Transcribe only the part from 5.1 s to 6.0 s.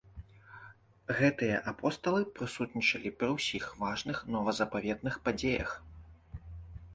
падзеях.